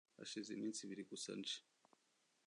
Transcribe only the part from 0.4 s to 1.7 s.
iminsi ibiri gusa nje